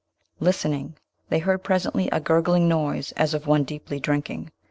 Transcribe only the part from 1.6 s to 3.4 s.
presently a gurgling noise as